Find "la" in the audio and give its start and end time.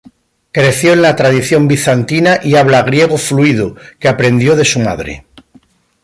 1.03-1.15